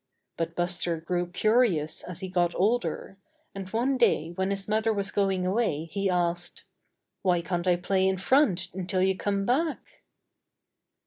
But 0.35 0.55
Buster 0.55 0.99
grew 0.99 1.27
curious 1.27 2.01
as 2.01 2.21
he 2.21 2.27
got 2.27 2.55
older, 2.55 3.19
and 3.53 3.69
one 3.69 3.99
day 3.99 4.31
when 4.31 4.49
his 4.49 4.67
mother 4.67 4.91
was 4.91 5.11
going 5.11 5.45
away 5.45 5.85
he 5.85 6.09
asked: 6.09 6.63
'^Why 7.23 7.45
can't 7.45 7.67
I 7.67 7.75
play 7.75 8.07
in 8.07 8.17
front 8.17 8.69
until 8.73 9.03
you 9.03 9.15
come 9.15 9.45
back?" 9.45 10.01